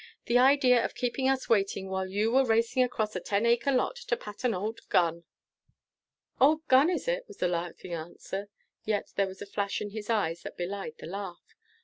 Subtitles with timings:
[0.25, 3.95] "The idea of keeping us waiting while you were racing across a ten acre lot
[3.97, 5.25] to pat an old gun."
[6.39, 8.49] "Old gun, is it?" was the laughing answer,
[8.83, 11.53] yet there was a flash in his eyes that belied the laugh.